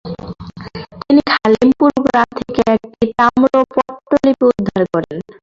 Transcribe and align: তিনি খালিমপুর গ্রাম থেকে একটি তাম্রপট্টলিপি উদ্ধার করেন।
তিনি 1.01 1.21
খালিমপুর 1.31 1.91
গ্রাম 2.05 2.29
থেকে 2.39 2.61
একটি 2.75 3.05
তাম্রপট্টলিপি 3.19 4.43
উদ্ধার 4.51 4.83
করেন। 4.93 5.17